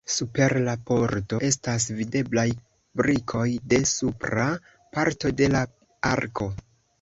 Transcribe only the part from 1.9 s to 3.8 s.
videblaj brikoj de